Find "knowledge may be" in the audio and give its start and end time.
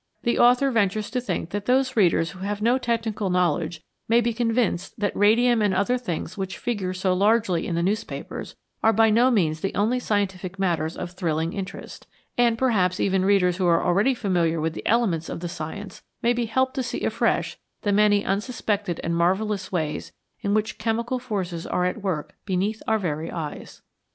3.29-4.33